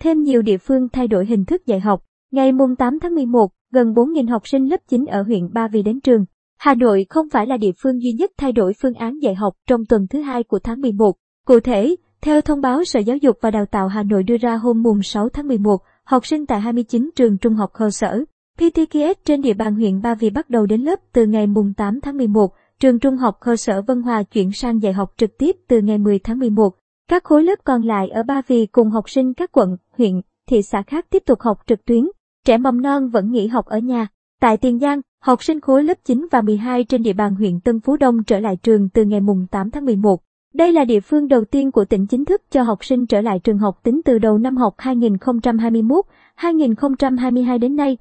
[0.00, 2.04] thêm nhiều địa phương thay đổi hình thức dạy học.
[2.32, 5.82] Ngày mùng 8 tháng 11, gần 4.000 học sinh lớp 9 ở huyện Ba Vì
[5.82, 6.24] đến trường.
[6.58, 9.54] Hà Nội không phải là địa phương duy nhất thay đổi phương án dạy học
[9.68, 11.12] trong tuần thứ hai của tháng 11.
[11.46, 14.56] Cụ thể, theo thông báo Sở Giáo dục và Đào tạo Hà Nội đưa ra
[14.56, 18.24] hôm mùng 6 tháng 11, học sinh tại 29 trường trung học cơ sở
[18.58, 22.00] PTKS trên địa bàn huyện Ba Vì bắt đầu đến lớp từ ngày mùng 8
[22.00, 25.56] tháng 11, trường trung học cơ sở Vân Hòa chuyển sang dạy học trực tiếp
[25.68, 26.70] từ ngày 10 tháng 11.
[27.10, 30.62] Các khối lớp còn lại ở Ba Vì cùng học sinh các quận, huyện, thị
[30.62, 32.08] xã khác tiếp tục học trực tuyến.
[32.46, 34.06] Trẻ mầm non vẫn nghỉ học ở nhà.
[34.40, 37.80] Tại Tiền Giang, học sinh khối lớp 9 và 12 trên địa bàn huyện Tân
[37.80, 40.20] Phú Đông trở lại trường từ ngày mùng 8 tháng 11.
[40.54, 43.38] Đây là địa phương đầu tiên của tỉnh chính thức cho học sinh trở lại
[43.38, 47.96] trường học tính từ đầu năm học 2021-2022 đến nay.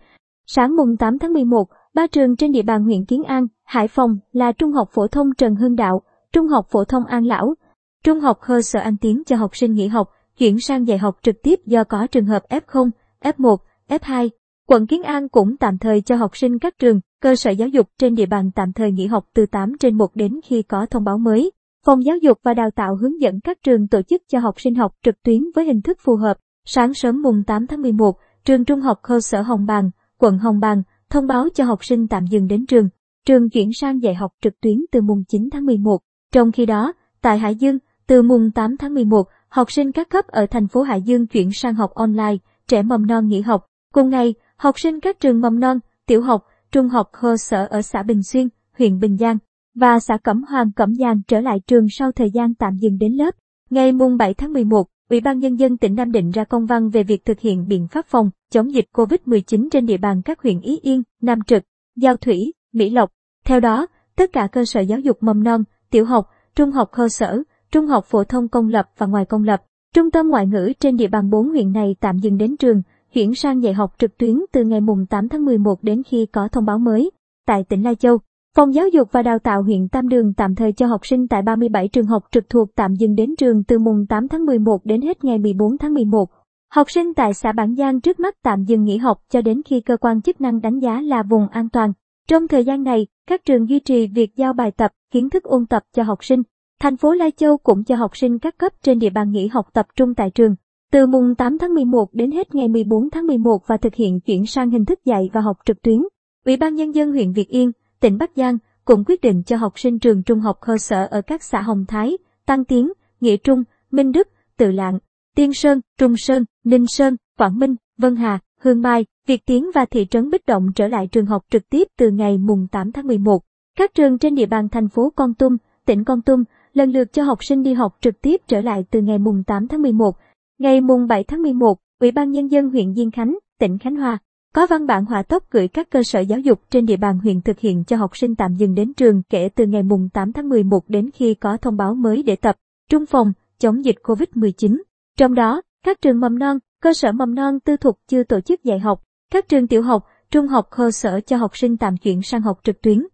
[0.48, 4.18] Sáng mùng 8 tháng 11, ba trường trên địa bàn huyện Kiến An, Hải Phòng
[4.32, 6.02] là Trung học phổ thông Trần Hưng Đạo,
[6.34, 7.56] Trung học phổ thông An Lão,
[8.04, 11.18] Trung học cơ sở An tiếng cho học sinh nghỉ học, chuyển sang dạy học
[11.22, 12.90] trực tiếp do có trường hợp F0,
[13.22, 13.58] F1,
[13.90, 14.30] F2.
[14.68, 17.90] Quận Kiến An cũng tạm thời cho học sinh các trường, cơ sở giáo dục
[17.98, 21.04] trên địa bàn tạm thời nghỉ học từ 8 trên 1 đến khi có thông
[21.04, 21.52] báo mới.
[21.86, 24.76] Phòng Giáo dục và Đào tạo hướng dẫn các trường tổ chức cho học sinh
[24.76, 26.38] học trực tuyến với hình thức phù hợp.
[26.66, 30.60] Sáng sớm mùng 8 tháng 11, trường Trung học cơ sở Hồng Bàng, quận Hồng
[30.60, 32.90] Bàng, thông báo cho học sinh tạm dừng đến trường.
[33.26, 36.00] Trường chuyển sang dạy học trực tuyến từ mùng 9 tháng 11.
[36.32, 37.78] Trong khi đó, tại Hải Dương,
[38.10, 41.52] từ mùng 8 tháng 11, học sinh các cấp ở thành phố Hải Dương chuyển
[41.52, 42.36] sang học online,
[42.68, 43.66] trẻ mầm non nghỉ học.
[43.94, 47.82] Cùng ngày, học sinh các trường mầm non, tiểu học, trung học cơ sở ở
[47.82, 49.38] xã Bình Xuyên, huyện Bình Giang
[49.76, 53.14] và xã Cẩm Hoàng Cẩm Giang trở lại trường sau thời gian tạm dừng đến
[53.14, 53.36] lớp.
[53.70, 56.90] Ngày mùng 7 tháng 11, Ủy ban Nhân dân tỉnh Nam Định ra công văn
[56.90, 60.62] về việc thực hiện biện pháp phòng, chống dịch COVID-19 trên địa bàn các huyện
[60.62, 61.64] Ý Yên, Nam Trực,
[61.96, 63.10] Giao Thủy, Mỹ Lộc.
[63.46, 67.10] Theo đó, tất cả cơ sở giáo dục mầm non, tiểu học, trung học cơ
[67.10, 69.64] sở, trung học phổ thông công lập và ngoài công lập,
[69.96, 72.82] trung tâm ngoại ngữ trên địa bàn 4 huyện này tạm dừng đến trường,
[73.14, 76.48] chuyển sang dạy học trực tuyến từ ngày mùng 8 tháng 11 đến khi có
[76.48, 77.12] thông báo mới.
[77.48, 78.18] Tại tỉnh Lai Châu,
[78.56, 81.42] Phòng Giáo dục và Đào tạo huyện Tam Đường tạm thời cho học sinh tại
[81.42, 85.02] 37 trường học trực thuộc tạm dừng đến trường từ mùng 8 tháng 11 đến
[85.02, 86.30] hết ngày 14 tháng 11.
[86.74, 89.82] Học sinh tại xã Bản Giang trước mắt tạm dừng nghỉ học cho đến khi
[89.82, 91.94] cơ quan chức năng đánh giá là vùng an toàn.
[92.28, 95.66] Trong thời gian này, các trường duy trì việc giao bài tập, kiến thức ôn
[95.66, 96.44] tập cho học sinh.
[96.82, 99.68] Thành phố Lai Châu cũng cho học sinh các cấp trên địa bàn nghỉ học
[99.74, 100.56] tập trung tại trường.
[100.92, 104.46] Từ mùng 8 tháng 11 đến hết ngày 14 tháng 11 và thực hiện chuyển
[104.46, 106.02] sang hình thức dạy và học trực tuyến.
[106.46, 109.80] Ủy ban Nhân dân huyện Việt Yên, tỉnh Bắc Giang cũng quyết định cho học
[109.80, 112.92] sinh trường trung học cơ sở ở các xã Hồng Thái, Tăng Tiến,
[113.22, 115.00] Nghĩa Trung, Minh Đức, Tự Lạng,
[115.36, 119.86] Tiên Sơn, Trung Sơn, Ninh Sơn, Quảng Minh, Vân Hà, Hương Mai, Việt Tiến và
[119.86, 123.08] thị trấn Bích Động trở lại trường học trực tiếp từ ngày mùng 8 tháng
[123.08, 123.40] 11.
[123.78, 126.44] Các trường trên địa bàn thành phố Con Tum, tỉnh Con Tum
[126.74, 129.68] lần lượt cho học sinh đi học trực tiếp trở lại từ ngày mùng 8
[129.68, 130.18] tháng 11.
[130.60, 134.18] Ngày mùng 7 tháng 11, Ủy ban Nhân dân huyện Diên Khánh, tỉnh Khánh Hòa
[134.54, 137.42] có văn bản hỏa tốc gửi các cơ sở giáo dục trên địa bàn huyện
[137.42, 140.50] thực hiện cho học sinh tạm dừng đến trường kể từ ngày mùng 8 tháng
[140.50, 142.56] 11 đến khi có thông báo mới để tập
[142.90, 144.82] trung phòng chống dịch COVID-19.
[145.18, 148.64] Trong đó, các trường mầm non, cơ sở mầm non tư thục chưa tổ chức
[148.64, 152.22] dạy học, các trường tiểu học, trung học cơ sở cho học sinh tạm chuyển
[152.22, 153.08] sang học trực tuyến.